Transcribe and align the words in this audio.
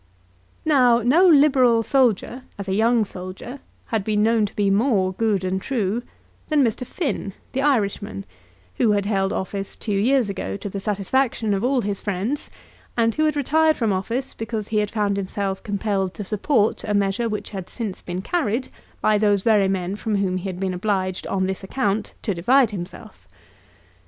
Now 0.65 1.03
no 1.03 1.27
Liberal 1.27 1.83
soldier, 1.83 2.41
as 2.57 2.67
a 2.67 2.73
young 2.73 3.05
soldier, 3.05 3.59
had 3.89 4.03
been 4.03 4.23
known 4.23 4.47
to 4.47 4.55
be 4.55 4.71
more 4.71 5.13
good 5.13 5.43
and 5.43 5.61
true 5.61 6.01
than 6.49 6.63
Mr. 6.63 6.87
Finn, 6.87 7.33
the 7.51 7.61
Irishman, 7.61 8.25
who 8.77 8.93
had 8.93 9.05
held 9.05 9.31
office 9.31 9.75
two 9.75 9.91
years 9.93 10.27
ago 10.27 10.57
to 10.57 10.69
the 10.69 10.79
satisfaction 10.79 11.53
of 11.53 11.63
all 11.63 11.81
his 11.81 12.01
friends, 12.01 12.49
and 12.97 13.13
who 13.13 13.25
had 13.25 13.35
retired 13.35 13.77
from 13.77 13.93
office 13.93 14.33
because 14.33 14.69
he 14.69 14.79
had 14.79 14.89
found 14.89 15.17
himself 15.17 15.61
compelled 15.61 16.15
to 16.15 16.23
support 16.23 16.83
a 16.83 16.95
measure 16.95 17.29
which 17.29 17.51
had 17.51 17.69
since 17.69 18.01
been 18.01 18.23
carried 18.23 18.69
by 19.01 19.19
those 19.19 19.43
very 19.43 19.67
men 19.67 19.95
from 19.95 20.15
whom 20.15 20.37
he 20.37 20.49
had 20.49 20.59
been 20.59 20.73
obliged 20.73 21.27
on 21.27 21.45
this 21.45 21.63
account 21.63 22.15
to 22.23 22.33
divide 22.33 22.71
himself. 22.71 23.27